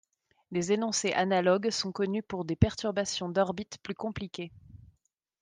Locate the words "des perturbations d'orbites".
2.43-3.77